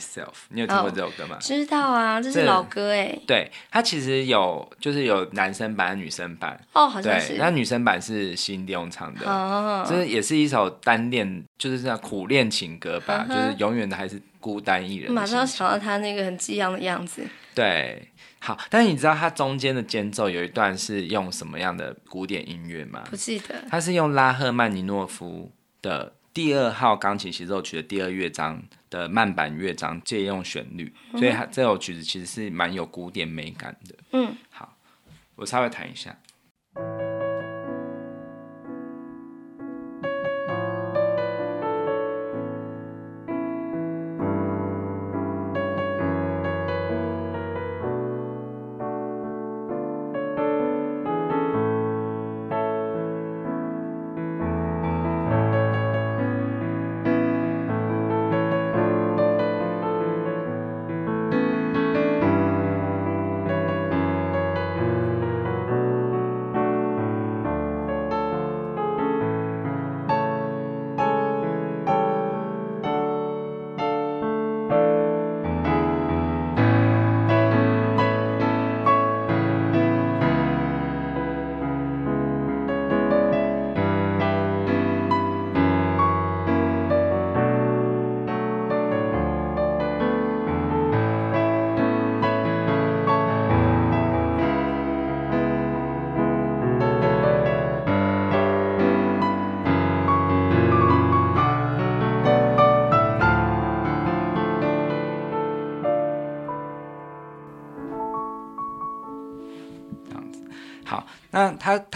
[0.49, 1.35] 嗯，你有听过这首歌吗？
[1.35, 3.13] 哦，知道啊，这是老歌哎。
[3.27, 6.57] 对，它其实有就是有男生版、女生版。
[6.71, 7.33] 哦，好像是。
[7.33, 14.21] 那女生版是新迪翁唱的，哦，就是也是一首单恋，就是这样苦恋情歌吧，嗯，就是永远的还是。
[14.43, 17.25] 孤单一人，马上想到他那个很激昂的样子。
[17.55, 23.01] 对，好，但是你知道它中间的间奏有一段是用什么样的古典音乐吗？
[23.09, 23.63] 不记得。
[23.69, 25.49] 它是用拉赫曼尼诺夫
[25.81, 33.95] 的第二号钢琴协奏曲的第二乐章的慢板乐章借用旋律，嗯，所以它这首曲子其实是蛮有古典美感的。
[34.13, 34.75] 嗯，好，
[35.35, 36.17] 我稍微弹一下。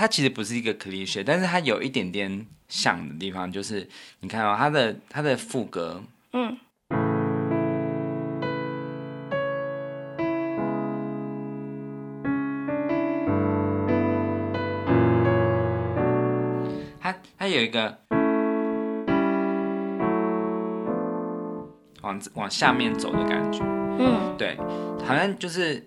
[0.08, 3.86] 它它其实不是一个 cliche，但是它有一点点像的地方，就是
[4.22, 6.58] 你看哦，它的它的副歌，嗯，
[17.02, 17.98] 它它有一个
[22.02, 23.62] 往往下面走的感觉，
[24.00, 24.56] 嗯，对，
[25.06, 25.86] 好像就是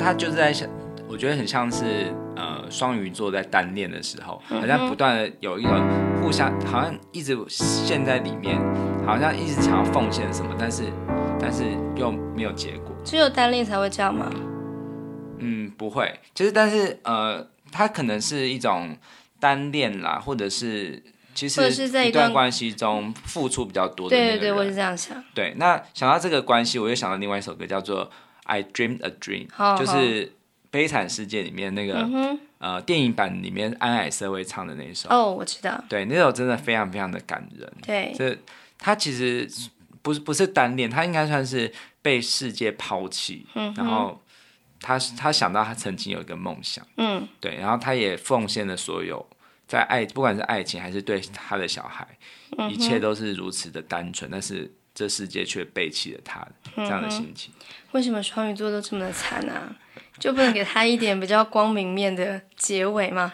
[0.00, 0.66] 它就是在想。
[1.06, 5.72] 我觉得很像是呃双鱼座在单恋的时候，好像不断的有一种
[6.20, 8.58] 互相，好像一直陷在里面，
[9.06, 10.84] 好像一直想要奉献什么，但是
[11.40, 11.64] 但是
[11.96, 12.94] 又没有结果。
[13.04, 14.30] 只有单恋才会这样吗？
[15.38, 18.96] 嗯，不会，就是但是呃，它可能是一种
[19.38, 21.02] 单恋啦，或者是
[21.34, 21.62] 其实
[22.06, 24.16] 一段关系中付出比较多的。
[24.16, 25.22] 对对对，我是这样想。
[25.34, 28.06] 对，那想到这个关系，我又想到另外一首歌，叫做
[28.44, 30.32] 《I Dreamed a Dream》，就是。
[30.74, 35.08] 悲惨世界里面那个、嗯、呃电影版里面安海瑟薇唱的那首。
[35.08, 37.72] 哦，我知道，对，那首真的非常非常的感人。
[37.80, 38.36] 对，这
[38.76, 39.48] 他其实
[40.02, 41.72] 不是不是单恋，他应该算是
[42.02, 44.20] 被世界抛弃，嗯，然后
[44.80, 49.24] 他他想到他曾经有一个梦想，嗯，对，然后他也奉献了所有
[49.68, 52.04] 在爱，不管是爱情还是对他的小孩，
[52.58, 56.44] 嗯、一切都是如此的单纯，但是这世界却背弃了他，
[56.74, 57.54] 这样的心情。
[57.92, 59.76] 为什么双鱼座都这么的惨啊？
[60.24, 63.30] 就不能给他一点比较光明面的结尾吗？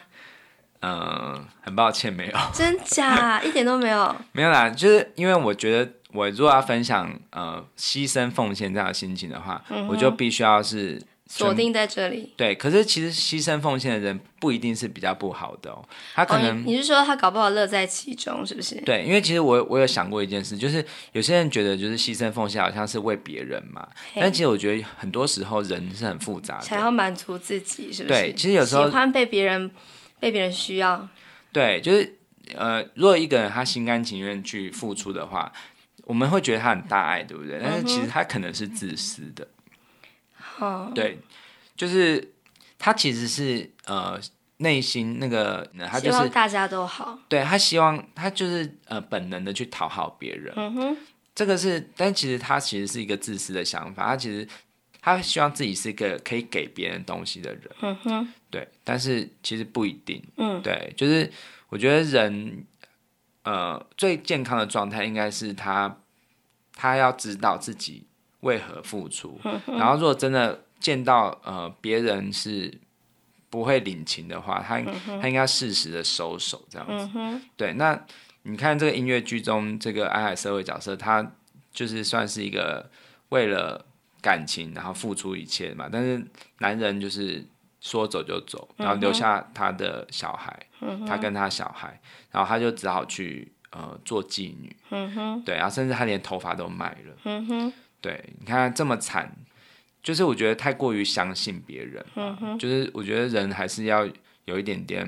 [0.82, 2.32] 嗯，很抱歉，没有。
[2.52, 3.40] 真假？
[3.44, 4.12] 一点都没有。
[4.32, 11.00] 没有啦，就是因为我觉得，我如果要分享呃牺牲奉献这样的心情的话，嗯、我就必须要是。
[11.32, 12.32] 锁定在这里。
[12.36, 15.80] 对，可是其实牺牲奉献的人不一定是比较不好的哦，
[16.12, 18.74] 他可能、哦、你，你是说他搞不好乐在其中，是不是？
[18.80, 28.20] 对，因为其实我我有想过一件事，就是有些人觉得就是牺牲奉献好像是为别人嘛，但其实我觉得很多时候人是很复杂的，想要满足自己，是不是？
[28.20, 29.70] 对，其实有时候喜欢被别人
[30.18, 31.08] 被别人需要。
[31.52, 32.18] 对，就是
[32.56, 35.52] 呃，如果一个人他心甘情愿去付出的话，
[36.06, 37.60] 我们会觉得他很大爱，对不对？
[37.62, 39.46] 但是其实他可能是自私的。
[40.60, 41.18] 哦，对，
[41.76, 42.32] 就是
[42.78, 44.20] 他其实是呃
[44.58, 50.96] 内心那个，他就是希望大家都好，对，他希望他就是呃本能的去讨好别人，嗯哼，
[51.34, 54.46] 这个是，但其实他其实是一个自私的想法，他其实
[55.00, 61.32] 他希望自己是一个可以给别人东西的人，嗯哼，对，但是其实不一定，嗯，对，就是
[61.70, 62.66] 我觉得人
[63.44, 65.96] 呃最健康的状态应该是他
[66.74, 68.06] 他要知道自己。
[68.40, 69.40] 为何付出？
[69.66, 72.72] 然后，如果真的见到呃别人是
[73.50, 74.80] 不会领情的话，他
[75.20, 77.40] 他应该适时的收手，这样子。
[77.56, 78.00] 对，那
[78.42, 81.32] 你看这个音乐剧中这个安海社会角色，他
[81.72, 82.90] 就是算是一个
[83.28, 83.84] 为了
[84.22, 85.88] 感情然后付出一切嘛。
[85.92, 86.24] 但是
[86.58, 87.44] 男人就是
[87.80, 90.66] 说走就走，然后留下他的小孩，
[91.06, 94.74] 他跟他小孩，然后他就只好去呃做妓女。
[95.44, 97.72] 对，然后甚至他连头发都卖了。
[98.00, 99.36] 对，你看这么惨，
[100.02, 104.08] 就是我觉得太过于相信别人，嗯，就是我觉得人还是要
[104.46, 105.06] 有一点点，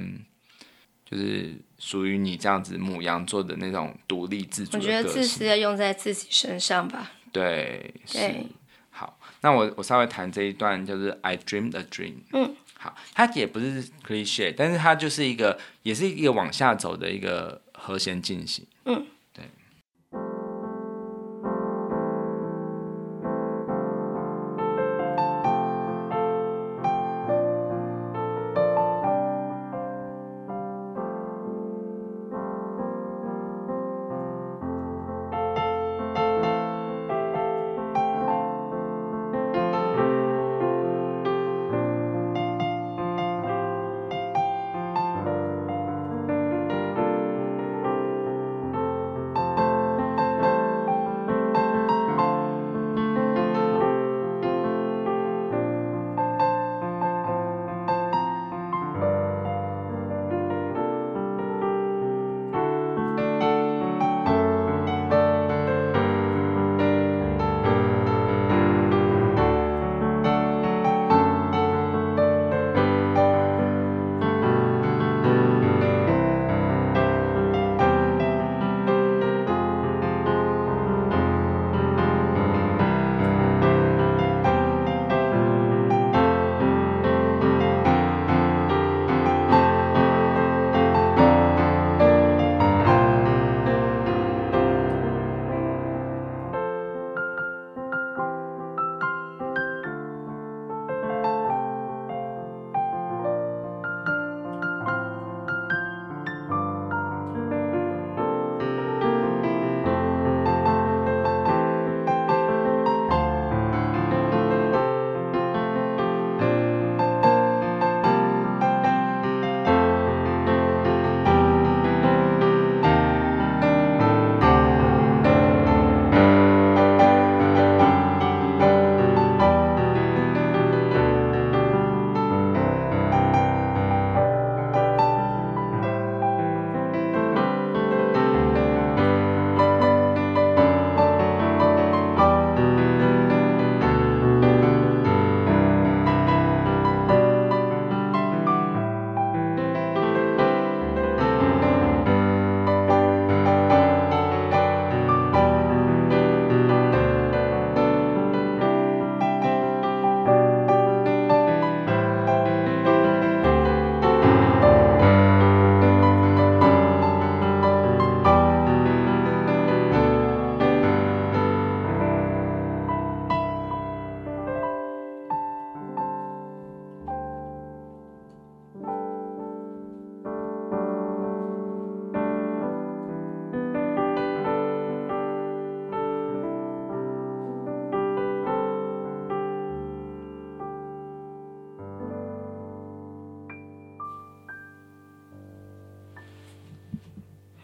[1.04, 4.76] 就是属于你这样子母羊座的那种独立自主。
[4.76, 7.12] 我觉得自私要用在自己身上吧。
[7.32, 8.46] 对，对是。
[8.90, 12.16] 好，那我我稍微谈这一段，就是 I dreamed a dream。
[12.34, 18.66] 嗯，好，它也不是 cliché，但是它就是一个，也是一个往下走的一个和弦进行。
[18.84, 19.06] 嗯。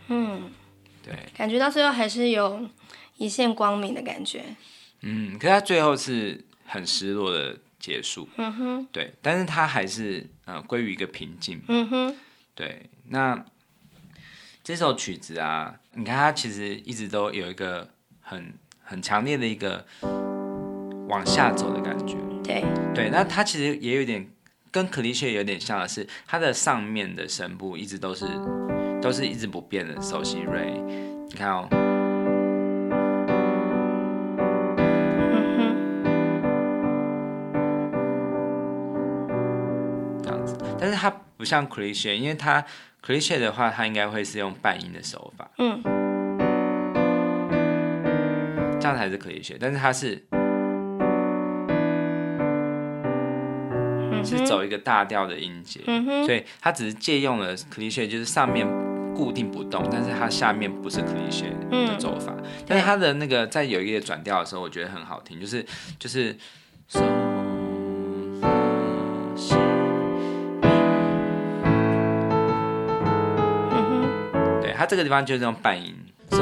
[0.09, 0.51] 嗯，
[1.03, 2.69] 对，感觉到最后还是有
[3.17, 4.45] 一线光明的感觉。
[5.03, 8.29] 嗯，可是他最后是很失落的结束。
[8.37, 11.61] 嗯哼，对，但是他还是呃归于一个平静。
[11.69, 12.17] 嗯哼，
[12.55, 13.45] 对，那
[14.65, 17.89] 这首曲子啊，你看它其实一直都有一个
[18.21, 18.53] 很
[18.83, 19.87] 很强烈的一个
[21.09, 22.17] 往下走的感觉。
[22.43, 24.29] 对，对，那它其实也有点
[24.71, 28.27] 跟 c l i c h e 有点像的是，它的上面的声部一直都是
[29.01, 30.73] 都是一直不变的首席瑞。
[31.29, 31.69] 你看哦。
[40.23, 42.65] 这样子但是它不像 Cliché，因为它
[43.05, 45.83] Cliché 的话，它应该会是用半音的手法，嗯，
[48.81, 49.57] 这样才是 Cliché。
[49.61, 50.25] 但是它是，
[54.25, 58.67] 是走一个大调的音节，嗯，所以它只是借用了 Cliché，就是上面
[59.15, 62.33] 固定不动，但是它下面不是 Cliché 的走法。
[62.37, 65.65] 嗯，但是它的那个在有一个转调的时候，我觉得很好听，就是
[65.99, 66.37] 就是。
[74.81, 75.93] 它这个地方就是用半音，
[76.31, 76.37] 这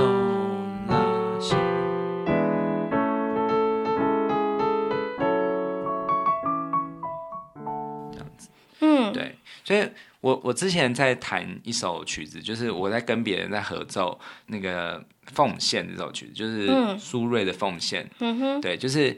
[8.18, 8.50] 样子，
[8.80, 9.88] 嗯，对，所以
[10.26, 16.66] 我我之前在弹一首曲子，就是我在跟别人在合奏那个奉献这首曲子，就是
[16.98, 19.16] 苏芮的奉献，嗯哼，对，就是，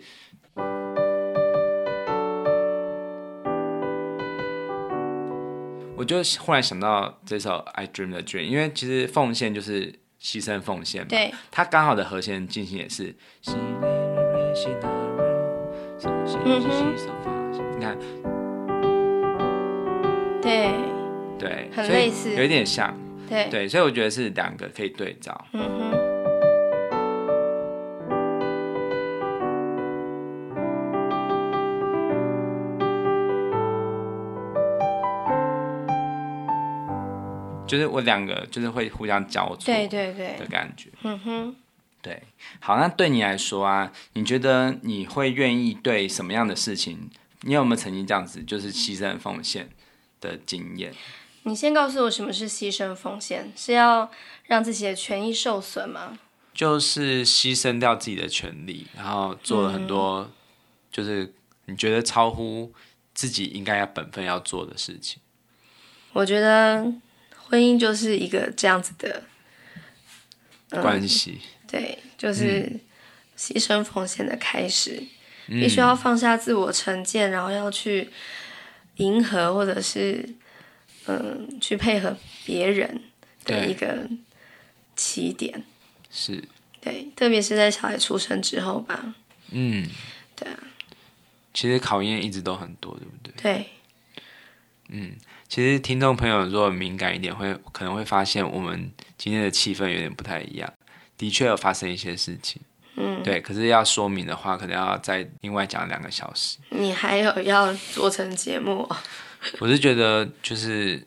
[5.96, 9.90] 我就忽然想到这首《I Dream a Dream》，因为其实奉献就是
[10.20, 11.08] 牺牲奉献嘛。
[11.08, 11.32] 对。
[11.50, 13.16] 它刚好的和弦进行也是。
[13.46, 13.54] 嗯
[16.60, 16.94] 哼。
[17.78, 17.98] 你看。
[20.42, 20.97] 对。
[21.38, 21.70] 对。
[21.74, 22.34] 很类似。
[22.34, 22.96] 有一点像。
[23.28, 23.48] 对。
[23.50, 25.46] 对，所以我觉得是两个可以对照。
[25.52, 26.08] 嗯哼。
[37.66, 40.88] 就是我两个就是会互相交错，对对对的感觉。
[41.02, 41.54] 嗯哼，
[42.00, 42.22] 对。
[42.60, 47.10] 好，那对你来说啊，你觉得你会愿意对什么样的事情？
[47.42, 49.68] 你有没有曾经这样子，就是牺牲奉献
[50.18, 50.94] 的经验？
[51.42, 53.52] 你先告诉我什么是牺牲奉献？
[53.56, 54.10] 是要
[54.44, 56.18] 让自己的权益受损吗？
[56.54, 60.32] 就是牺牲掉自己的权利，然后做了很多，嗯、
[60.90, 61.32] 就是
[61.66, 62.72] 你觉得超乎
[63.14, 65.20] 自己应该要本分要做的事情。
[66.12, 66.92] 我觉得。
[67.50, 69.22] 婚姻就是一个这样子的、
[70.68, 72.78] 嗯、关系，对，就是
[73.38, 75.02] 牺牲奉献的开始，
[75.46, 78.10] 嗯、必须要放下自我成见，然后要去
[78.96, 80.28] 迎合或者是
[81.08, 83.02] 嗯去配合别人
[83.44, 84.08] 的一个
[84.94, 85.64] 起点，
[86.10, 86.42] 是，
[86.80, 89.14] 对，特别是在小孩出生之后吧，
[89.50, 89.88] 嗯，
[90.36, 90.58] 对啊，
[91.54, 93.32] 其实考验一直都很多，对不对？
[93.42, 93.66] 对，
[94.88, 95.16] 嗯。
[95.48, 100.70] 其实听众朋友如果敏感一点，会可能会发现我们今天的气氛有点不太一样。
[101.16, 102.60] 的确有发生一些事情，
[102.96, 103.40] 嗯，对。
[103.40, 106.58] 可是要说明的话，可能要再另外讲两个小时。
[106.68, 108.86] 你还有要做成节目？
[109.58, 111.06] 我是觉得就是，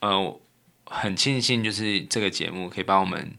[0.00, 0.40] 呃，
[0.84, 3.32] 很庆幸就是这个节目可以帮我们，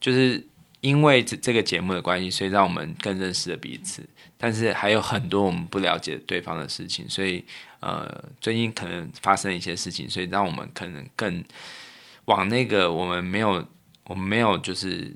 [0.00, 0.46] 就是
[0.80, 4.06] 因为这这个节目的关系，所以让我们更认识了彼此。
[4.36, 7.44] 但是还有很多我们不了解对方的事情，所以。
[7.80, 11.44] 呃，最近可能发生一些事情，所以让我们可能更
[12.24, 13.62] 往那个我们没有、
[14.04, 15.14] 我们没有就是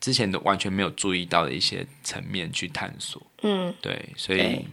[0.00, 3.20] 之前都完全没有注意到的一些层面去探索。
[3.42, 4.64] 嗯，对，所以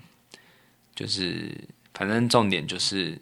[0.95, 1.53] 就是
[1.99, 3.19] 反正重点就是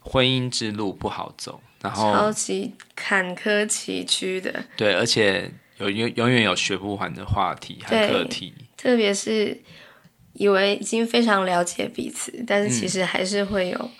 [0.00, 4.64] 婚姻之路不好走，然后超级坎坷崎岖的。
[4.76, 9.60] 对，而且有永永远有学不完的话题和课题，特别是。
[10.36, 13.90] 以为已经非常了解彼此，但是其实还是会有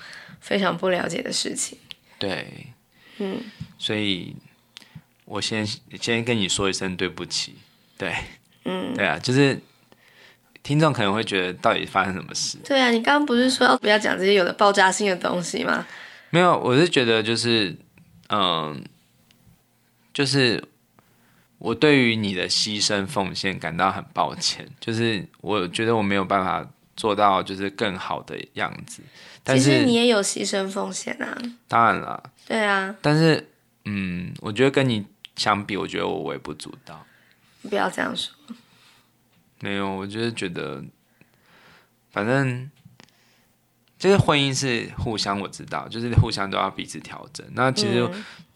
[0.40, 1.78] 非常不了解的事情。
[1.78, 2.66] 嗯、对，
[3.18, 3.40] 嗯，
[3.78, 4.34] 所以
[5.26, 5.64] 我先
[6.00, 7.54] 先跟你说一声对不起。
[7.96, 8.12] 对，
[8.64, 9.56] 嗯，对啊，就是
[10.64, 12.58] 听众可能会觉得到底发生什么事？
[12.64, 15.86] 对啊，你刚刚不是说要不要讲这些有的爆炸性的东西吗？
[16.30, 17.76] 没有，我是觉得就是，
[18.30, 18.84] 嗯，
[20.12, 20.64] 就是。
[21.58, 29.00] 我对于你的牺牲奉献感到很抱歉，就是我觉得我没有办法做到就是更好的样子。
[29.42, 31.38] 但是其实你也有牺牲奉献啊。
[31.66, 32.22] 当然了。
[32.46, 32.94] 对啊。
[33.00, 33.48] 但是，
[33.86, 35.06] 嗯，我觉得跟你
[35.36, 37.06] 相比，我觉得我微不足道。
[37.62, 38.34] 不要这样说。
[39.64, 40.84] 没有，我就是觉得，
[42.10, 42.70] 反正，
[43.98, 47.46] 就是婚姻是互相，我知道，就是互相都要彼此调整。
[47.54, 48.06] 那其实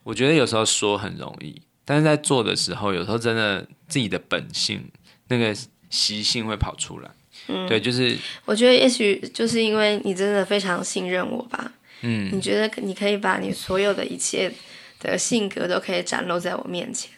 [0.02, 4.90] 我觉得有时候说很容易，但是在做的时候，有时候真的自己的本性
[5.28, 5.56] 那个
[5.88, 7.10] 习性会跑出来。
[7.46, 11.72] 嗯，对，就是我觉得也许就是因为你真的非常信任我吧。
[12.02, 14.52] 嗯，你觉得你可以把你所有的一切
[15.00, 17.10] 的性格都可以展露在我面前。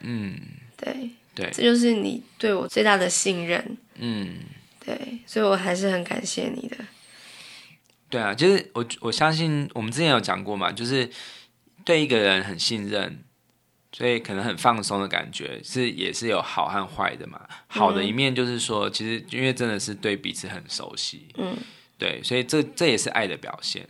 [0.00, 0.34] 嗯，
[0.76, 3.76] 对对，这就是你对我最大的信任。
[3.96, 4.38] 嗯，
[4.84, 6.76] 对，所以我还是很感谢你的。
[8.08, 11.10] 对啊，就是我我相信我们之前有讲过嘛，就是
[11.84, 13.24] 对一个人很信任，
[13.92, 17.40] 所以可能很放松的感觉是也是有好和坏的嘛。
[17.66, 21.56] 好的一面就是说，其实因为真的是对彼此很熟悉，嗯，
[21.98, 23.88] 对，所以这这也是爱的表现。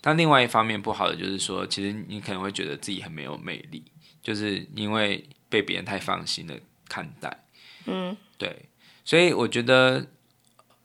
[0.00, 3.82] 但另外一方面不好的就是说，其实你可能会觉得自己很没有魅力，
[4.22, 7.44] 就是因为被别人太放心的看待，
[7.86, 8.66] 嗯，对，
[9.04, 10.06] 所以我觉得，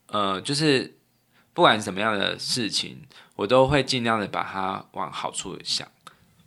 [0.08, 0.96] 呃，就是
[1.54, 3.02] 不管什么样的事情，
[3.36, 5.88] 我都会尽量的把它往好处想，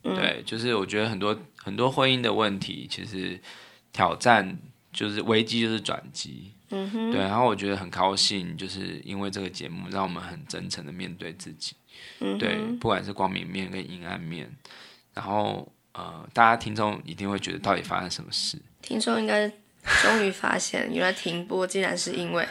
[0.03, 3.41] 对，就是我觉得很多很多婚姻的问题，其实
[3.93, 4.59] 挑战
[4.93, 11.75] 就是危机就是转机，嗯哼，对，然后我觉得很高兴，就是因为这个节目让我们很真诚的面对自己。
[12.21, 14.55] 嗯、对，不管是光明面跟阴暗面，
[15.15, 18.61] 然后呃，大家听众一定会觉得到底发生什么事？
[18.87, 19.51] 听众应该
[20.01, 22.47] 终于发现，原来停播竟然是因为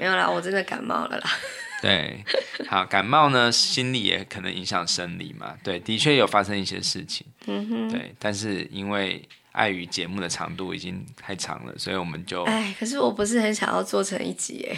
[0.00, 1.30] 没有啦，我真的感冒了啦。
[1.80, 2.24] 对，
[2.68, 5.54] 好，感冒呢，心理也可能影响生理嘛。
[5.62, 7.24] 对，的确有发生一些事情。
[7.46, 9.22] 嗯哼，对，但是因为
[9.52, 14.76] 碍于节目的长度已经太长了，所以我们就哎，可是我不是很想要做成一集哎。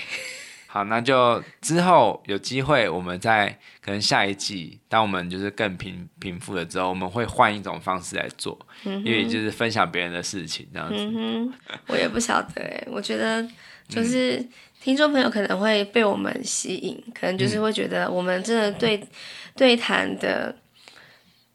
[0.72, 3.48] 好，那就之后有机会，我们再
[3.84, 10.94] 可能下一季，当我们就是更平平复了之后，我们会换一种方式来做，嗯、因为就是分享别人的事情这样子。
[10.96, 11.52] 嗯、
[11.88, 13.44] 我也不晓得哎，我觉得
[13.88, 14.48] 就是
[14.80, 19.08] 听众朋友可能会被我们吸引，嗯、可能就是会觉得我们真的对、嗯、
[19.56, 20.54] 对谈的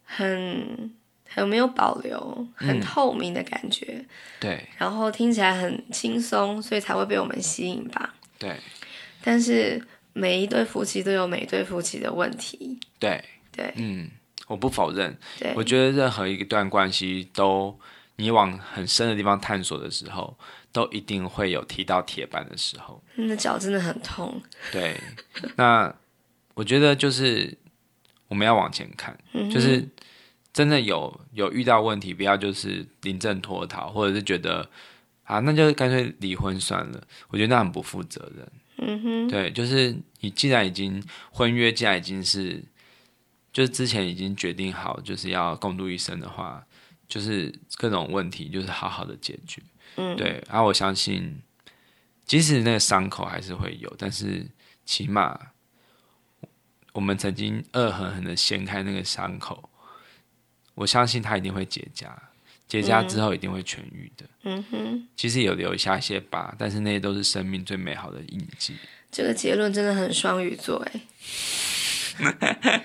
[0.04, 0.92] 很
[1.30, 3.86] 很没有保留，很透明的感觉。
[3.92, 4.06] 嗯、
[4.42, 8.14] 对，然后听起来很轻松，所以才会被我们吸引吧。
[8.38, 8.54] 对。
[9.26, 12.80] 但是每一对夫妻都有每一对夫妻的问题。
[13.00, 13.22] 对
[13.52, 14.10] 对，嗯，
[14.48, 15.18] 我不否认。
[15.40, 17.78] 对，我觉得任何一段关系都，
[18.18, 20.38] 你往很深的地方探索的时候，
[20.72, 23.04] 都一定会有踢到铁板的时候。
[23.16, 24.40] 那脚真的很痛。
[24.72, 24.96] 对，
[25.56, 25.94] 那
[26.54, 27.58] 我觉得就是
[28.28, 29.84] 我们要往前看，嗯、就是
[30.54, 34.70] 真的有有遇到问题，不要就是临阵脱逃，或者是觉得
[35.24, 37.02] 啊，那就干脆离婚算了。
[37.30, 38.48] 我觉得那很不负责任。
[38.78, 41.02] 嗯哼，对，就是你既然已经
[41.32, 42.64] 婚约，既然已经是，
[43.54, 46.66] 就是之前已经决定好，就是要共度一生的话，
[47.08, 49.62] 就是各种问题就是好好的解决。
[49.96, 51.42] 嗯，对，然后我相信，
[52.26, 54.46] 即使那个伤口还是会有，但是
[54.86, 55.40] 起码
[56.92, 59.70] 我们曾经恶狠狠的掀开那个伤口，
[60.74, 62.10] 我相信它一定会结痂。
[62.68, 64.26] 结痂之后一定会痊愈的。
[64.44, 68.76] 嗯哼，其实有留下一些疤，但是那些都是生命最美好的印记。
[69.12, 71.02] 这个结论真的很双鱼座哎。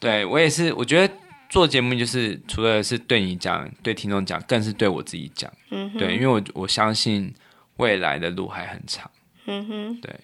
[0.00, 1.14] 对，我也是，我觉得
[1.48, 5.52] 做节目就是除了是对你讲、对听众讲，更是对我自己讲。
[5.70, 7.34] 嗯哼，对，因为我我相信
[7.76, 9.10] 未来的路还很长。
[9.46, 10.14] 嗯哼，对，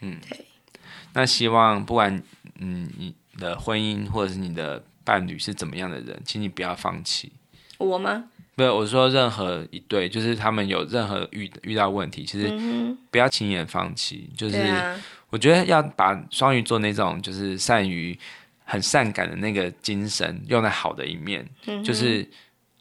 [0.00, 0.44] 嗯，对。
[1.12, 2.22] 那希望不管
[2.58, 7.32] 嗯你的婚姻或者是你的伴侣是怎么样的人，请你不要放弃。
[7.84, 8.24] 我吗？
[8.56, 12.48] 不是，我说任何一对，就是他们有任何遇遇到问题，其实
[13.10, 14.28] 不要轻言放弃。
[14.30, 14.56] 嗯、就是
[15.30, 18.16] 我觉得要把双鱼座那种就是善于
[18.64, 22.24] 很善感的那个精神用在好的一面，嗯、就是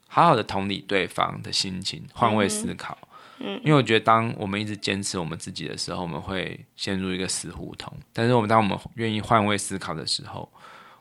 [0.07, 2.95] 好好的同理对方的心情，换位思考。
[3.39, 7.91] 嗯、因为我觉得当我们一直坚持我们自己的时候，我们会陷入一个死胡同。
[8.13, 10.47] 但是我们当我们愿意换位思考的时候，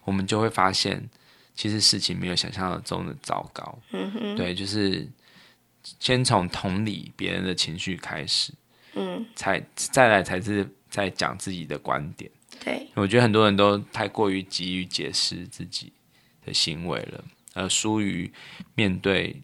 [0.04, 1.10] 我们就会发现。
[1.54, 5.06] 其实事情没有想象中的糟糕，嗯哼，对，就是
[6.00, 8.52] 先从同理别人的情绪开始，
[8.94, 12.30] 嗯，才再来才是在讲自己的观点，
[12.64, 15.92] 对，我觉得很多人都太过于急于解释自己
[16.44, 17.24] 的行为了，
[17.54, 18.32] 而疏于
[18.74, 19.42] 面对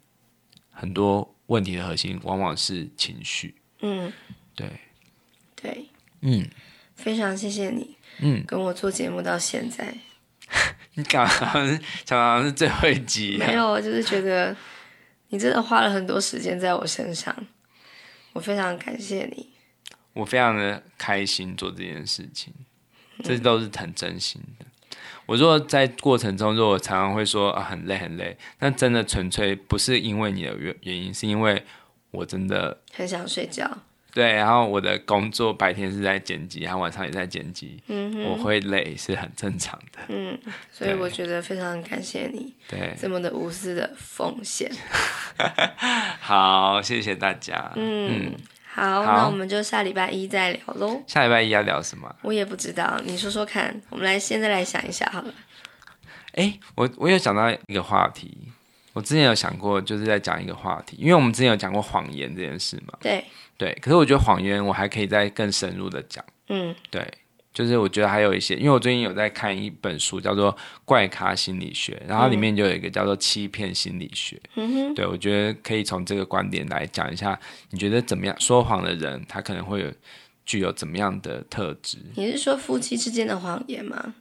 [0.71, 4.13] 很多问题的核心，往往是情绪，嗯，
[4.55, 4.67] 对，
[5.55, 5.87] 对，
[6.23, 6.49] 嗯，
[6.95, 9.95] 非常谢谢你，嗯，跟我做节目到现在。
[10.95, 14.57] 你刚刚是讲好像是最后一集，没有，我就是觉得
[15.29, 17.35] 你真的花了很多时间在我身上，
[18.33, 19.51] 我非常感谢你。
[20.15, 22.53] 我非常的开心做这件事情，
[23.23, 24.65] 这都是很真心的。
[24.65, 24.97] 嗯、
[25.27, 31.65] 我如果在过程中，如果常常会说啊很累很累，那真的纯粹不是因为你的原原因，是因为
[32.11, 33.79] 我真的很想睡觉。
[34.13, 40.01] 对，然后我的工作白天是在剪辑，然后晚上也在剪辑，嗯，我会累是很正常的。
[40.09, 40.37] 嗯，
[40.73, 44.71] 所以我觉得非常感谢你，对，这么的无私的奉献。
[46.21, 47.71] 好，谢谢大家。
[47.77, 48.37] 嗯，嗯
[48.75, 51.03] 好，好，那我们就下礼拜一再聊喽。
[51.07, 52.13] 下礼拜一要聊什么？
[52.23, 53.81] 我也不知道，你说说看。
[53.91, 55.33] 我们来现在来想一下好了。
[56.33, 58.37] 哎，我我有想到一个话题。
[58.95, 62.99] 我之前有想过，就是在讲一个话题，因为我们之前有讲过谎言这件事嘛。
[63.01, 63.25] 对
[63.59, 66.25] 对，可是我觉得谎言我还可以再更深入的讲。
[66.49, 67.07] 嗯，对，
[67.53, 70.51] 就是我觉得还有一些，因为我最近有在看一本书，叫做
[70.85, 74.41] 《怪咖心理学》，然后里面就有一个叫做欺骗心理学。
[74.55, 77.39] 嗯哼，对，我觉得可以从这个观点来讲一下，
[77.71, 78.35] 你觉得怎么样？
[78.41, 79.93] 说谎的人他可能会有
[80.47, 81.99] 具有怎么样的特质？
[82.15, 84.15] 你是说夫妻之间的谎言吗？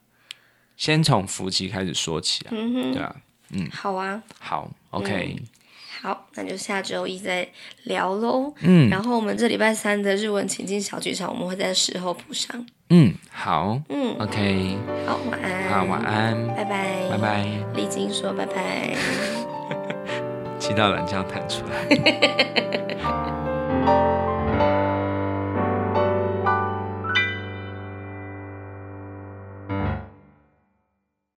[0.75, 2.49] 先从夫妻开始说起啊。
[2.51, 3.15] 嗯哼，对啊。
[3.51, 5.47] 嗯，好啊，好，OK，嗯，
[6.01, 7.47] 好，那就下周一再
[7.83, 8.53] 聊喽。
[8.61, 12.65] 嗯，然后我们这礼拜三的日文情境小剧场，我们会在时候补上。
[12.89, 17.45] 嗯，好，嗯，OK，好，晚安，好，晚安，拜拜，拜拜。
[17.75, 18.95] 丽晶说拜拜，
[20.59, 21.87] 气到懒觉弹出来。